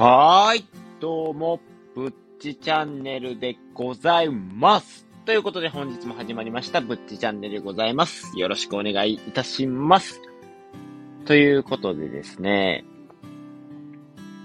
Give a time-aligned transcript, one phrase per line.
[0.00, 0.64] はーい。
[1.00, 1.58] どうも、
[1.96, 5.08] ぶっちチャンネルでございます。
[5.24, 8.38] ということで本日も始まりました、ぶっちチャンネルでございます。
[8.38, 10.22] よろしくお願いいたします。
[11.24, 12.84] ということでですね、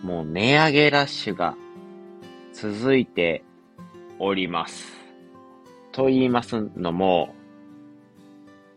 [0.02, 1.56] もう値上げラッシュが
[2.54, 3.44] 続いて
[4.18, 4.92] おります。
[5.92, 7.36] と言いますのも、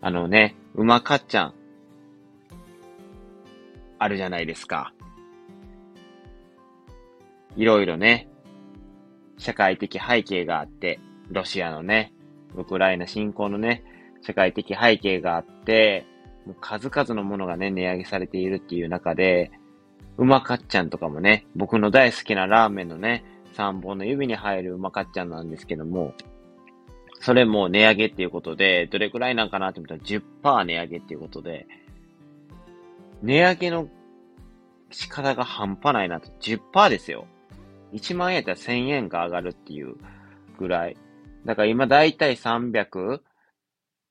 [0.03, 1.55] あのね、うまかっちゃん、
[3.99, 4.93] あるじゃないですか。
[7.57, 8.29] いろいろね、
[9.39, 12.13] 社会的背景があって、ロシアのね、
[12.55, 13.83] ウクライナ侵攻のね、
[14.23, 16.07] 社会的背景があって、
[16.47, 19.51] もう数々のものがね、値上げされているっていう中で、
[20.19, 23.25] うまかっちゃんとかもね、僕の大好きなラーメンのね、
[23.55, 26.15] 3本の指に入るうまかっちゃんなんですけども、
[27.21, 31.67] それも値上げっていうことで、どれくらいなんかなって思ったら10%値上げっていうことで、
[33.23, 33.89] 値上げの
[34.91, 36.29] 仕方が半端ないなと。
[36.41, 37.27] 10%ですよ。
[37.97, 39.97] 1万円やったら1000円が上がるっていう
[40.59, 40.97] ぐらい。
[41.45, 43.21] だから今だいたい300、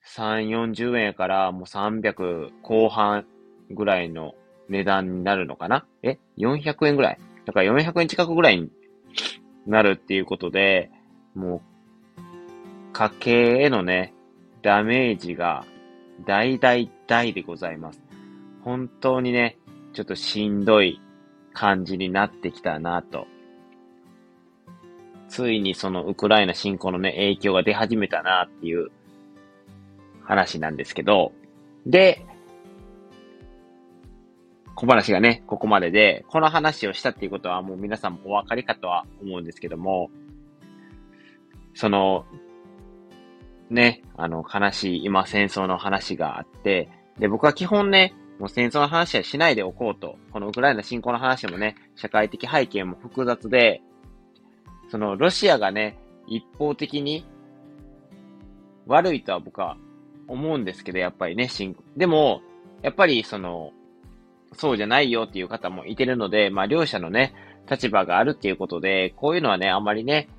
[0.06, 3.26] 3、40円からもう300後半
[3.72, 4.36] ぐらいの
[4.70, 5.86] 値段になるのかな？
[6.04, 8.70] え ?400 円ぐらいだから400円近くぐらいに
[9.68, 10.92] なるっていうことで、
[11.36, 11.62] も
[12.18, 12.22] う、
[12.94, 14.14] 家計へのね、
[14.62, 15.66] ダメージが
[16.26, 18.02] 大大大でございます。
[18.64, 19.58] 本当にね、
[19.94, 21.00] ちょっとしんどい
[21.54, 23.28] 感じになってきたなと
[25.30, 28.90] ついにそのウクライナ侵攻のね、影響が出始めたなっていう
[30.24, 31.32] 話なんですけど、
[31.86, 32.26] で、
[34.76, 40.10] 小話がね、ここまでで、この話をしたっていうことはもう皆さんもお分かりかとは思うんですけども、
[41.74, 42.26] その、
[43.70, 53.82] ね、あの、悲しい今戦争の話があって、で、僕は基本ね、もう戦争の話はしないでおこうと、このウクライナ侵攻の話もね、社会的背景も複雑で、
[54.90, 57.26] そのロシアがね、一方的に
[58.88, 59.78] 悪いとは僕は
[60.28, 61.50] 思うんですけど、やっぱりね、
[61.98, 62.42] でも、
[62.82, 63.72] やっぱりその、
[64.54, 67.34] そうじゃないよっていう方もいてるので、まあ両者のね、
[67.70, 70.30] 立場があるっていうことで、こういうのはね、あまりね、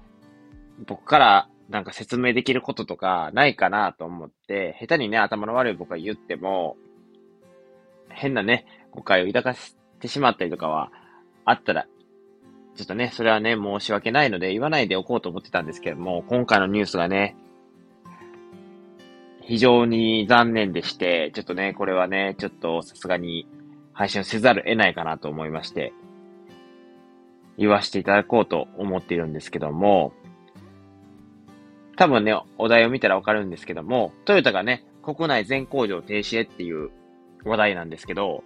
[0.86, 6.76] 僕からなんか説明できることとかないかなと思って、下手にね、頭の悪い僕が言っても、
[8.08, 10.90] 変なね、誤解を抱かせてしまったりとかは
[11.44, 11.86] あったら
[12.76, 17.36] ちょっとね、それはね、申し訳ないので言わないでおこうと思ってたんですけども、今回のニュースがね、
[19.42, 23.46] 非常に残念でして、ちょっとね、これはね、ちょっとさすがに
[23.92, 25.92] 配信をせざるを得ないかなと思いまして、
[27.56, 30.12] 言わせていただこうと思っているんですけども、
[31.96, 36.90] 多分ね、お題を見たらわかるんですけども、トヨタがね、国内全工場停止へっていう
[37.44, 38.44] 話題なんですけど、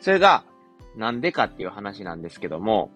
[0.00, 0.44] それが
[0.96, 2.90] なんでかっていう話なんですけども、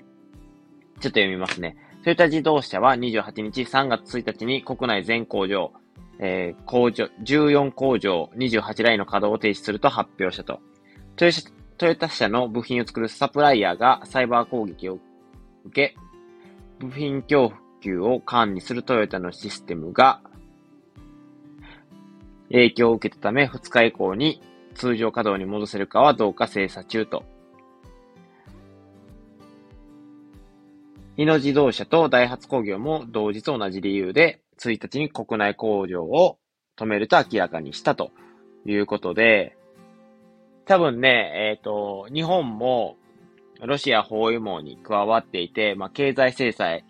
[1.01, 1.77] ちょっと読みますね。
[2.05, 5.73] トヨタ自動車は28日3月1日に国内全工場、
[6.19, 10.61] えー、工場、14工場28ラインの稼働を停止すると発表したと。
[11.17, 11.33] トヨ
[11.77, 14.99] トヨタ車の部品を作るサプライヤーがサイバー攻撃を
[15.65, 15.97] 受け、
[16.79, 20.21] 部品供給を管理するトヨタのシステムが
[22.51, 24.41] 影響を受けたため2日以降に
[24.75, 27.25] 通常稼働に戻せるかはどうか精査中と
[31.19, 36.39] 日野自動車とダイハツ工業も同日同じ理由で、1日に国内工場を
[36.79, 38.13] 止めると明らかにしたと
[38.65, 39.57] いうことで、
[40.65, 42.99] 多分ね、えっ、ー、と、日本も
[43.61, 46.85] ロシア包囲網に加わっていて、まあ、経済制裁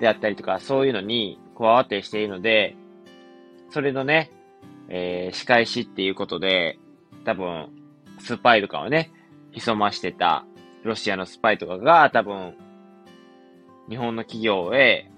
[0.00, 2.76] であったりとか、そういうのに加わってしているので、
[3.70, 4.30] それのね、
[4.90, 6.78] えー、仕返しっていうことで、
[7.24, 7.70] 多分、
[8.18, 9.10] スパイとかをね、
[9.52, 10.44] 潜ましてた
[10.82, 12.54] ロシアのスパイとかが多分
[13.88, 15.10] 日本の企業へ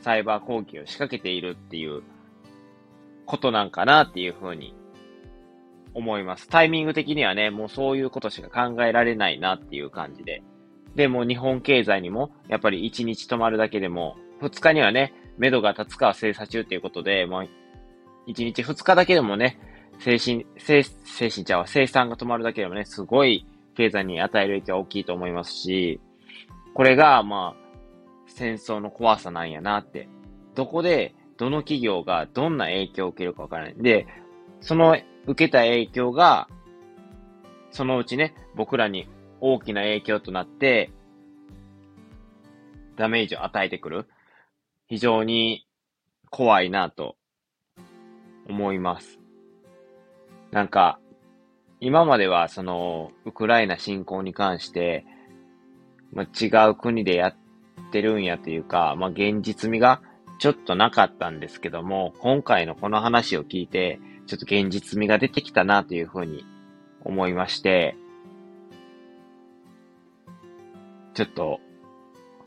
[0.00, 2.02] サイバー攻撃を仕掛けているっていう
[3.26, 4.74] ことなんかなっていうふうに
[5.94, 6.48] 思います。
[6.48, 10.42] タイミング的にはね、もうそういうことしか考えられないなっていう感じで。
[10.94, 17.48] で、も日本経済にも、やっぱり1日止まるだけでも、2日にはね、目処が立つかは精査中っていうことで、もう、
[18.28, 19.58] 1日2日だけでもね、
[19.98, 23.46] 精神、精、精神ちゃう生産が止まるだけでもね、すごい
[23.76, 26.00] 経済に与える影響は大きいと思いますし、
[26.74, 27.63] これが、まあ、
[28.34, 30.08] 戦争の怖さなんやなって。
[30.54, 33.74] どこで、どの企業がどんな影響を受けるかわからない。
[33.78, 34.06] で、
[34.60, 34.96] その
[35.26, 36.48] 受けた影響が、
[37.70, 39.08] そのうちね、僕らに
[39.40, 40.90] 大きな影響となって、
[42.96, 44.06] ダメージを与えてくる。
[44.86, 45.66] 非常に
[46.30, 47.16] 怖いなと
[48.48, 49.18] 思います。
[50.50, 50.98] なんか、
[51.80, 55.04] 今まではその、ウクライナ侵攻に関して、
[56.12, 57.36] まあ、違う国でやっ
[57.94, 60.02] てるんやというか、まあ、現実味が
[60.40, 66.44] ちょっとなかったんですけども、今回のこの話を聞いて、ちょっと現実味が出てきたなというふうに
[67.04, 67.94] 思いまして、
[71.14, 71.60] ちょっと、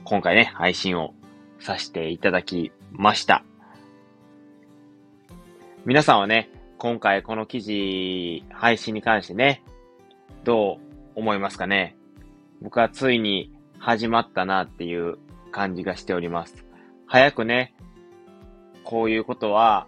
[0.03, 1.13] 今回ね、配信を
[1.59, 3.45] させていただきました。
[5.85, 9.63] 皆さんはね、今回この記事、配信に関してね、
[10.43, 10.79] ど
[11.15, 11.95] う思いますかね？
[12.61, 15.17] 僕はついに始まったなっていう
[15.47, 16.65] 感じがしております。
[17.05, 17.73] 早くね、
[18.83, 19.87] こういうことは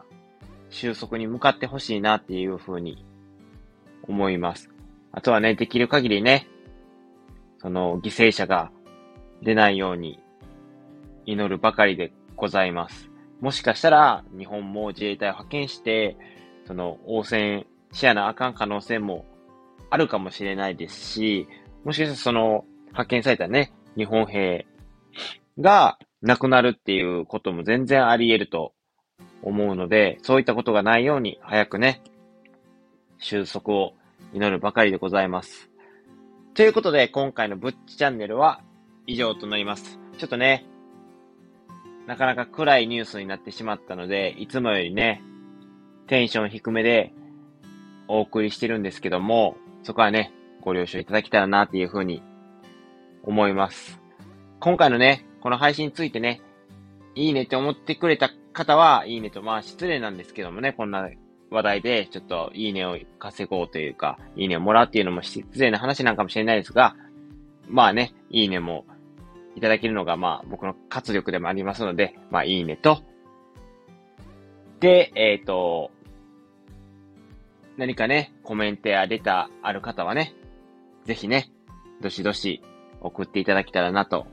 [0.69, 3.06] 収束に向かってほしいなっていうふうに
[4.03, 4.69] 思います。
[5.11, 6.47] あとはね、できる限りね、
[7.59, 8.71] その犠牲者が
[9.41, 10.19] 出ないように
[11.25, 13.09] 祈るばかりでございます。
[13.41, 16.17] もしかしたら日本も自衛隊を派遣して、
[16.65, 19.25] その応戦しやなあかん可能性も
[19.89, 21.47] あるかもしれないですし、
[21.83, 24.67] もしかしたらその派遣されたね、日本兵
[25.59, 28.73] が亡くなるっていうことも全然あり得ると
[29.41, 32.01] 思うので、そういったことがないように早くね、
[33.17, 33.94] 収束を
[34.33, 35.69] 祈るばかりでございます。
[36.53, 38.61] ということで、今回のブッチチャンネルは
[39.07, 40.00] 以上となります。
[40.17, 40.65] ちょっとね、
[42.07, 45.21] なかなか暗いニュースになってしまったので、いつもよりね、
[46.07, 47.13] テンション低めで
[48.07, 52.23] お送りしてるんですけども、そこはね、ご了承いただけたらなっていうふうに
[53.23, 54.01] 思います。
[54.59, 56.41] 今回のね、この配信についてね、
[57.15, 61.09] いいねって思ってくれた方は、いいねと、まあ失礼なんですけどもね、こんな
[61.50, 66.95] 話題で、ちょっといいねを稼ごうというか、いいねをもらうっていうのも失礼な話なんかもしれないですが、
[67.68, 68.86] まあね、いいねも
[69.56, 73.01] いただけるのが、まあ僕の活力でもありますので、まあいいねと、
[74.80, 75.92] で、えっ、ー、と、
[77.77, 80.33] 何かね、コメントやレタある方はね、
[81.06, 81.50] ぜひね、
[82.01, 82.62] どしどし
[83.01, 84.27] 送っていただけたらなと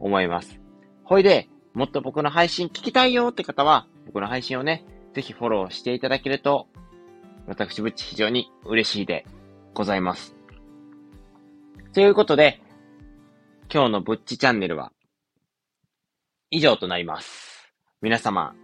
[0.00, 0.60] 思います。
[1.04, 4.84] ほいで、もっと僕の配信聞きたいよって方は、僕の配信をね、
[5.14, 6.68] ぜひフォローしていただけると、
[7.46, 9.24] 私ぶっち非常に嬉しいで
[9.74, 10.34] ございます。
[11.92, 12.60] ということで、
[13.72, 14.92] 今日のぶっちチャンネルは、
[16.50, 17.72] 以上となります。
[18.02, 18.54] 皆様、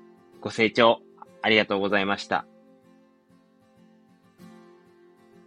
[0.40, 1.00] ご清聴
[1.43, 2.46] ありがとうございました。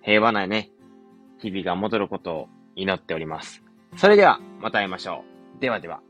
[0.01, 0.71] 平和なね、
[1.39, 3.63] 日々が戻ることを祈っております。
[3.97, 5.34] それでは、また会いましょう。
[5.59, 6.01] ではでは。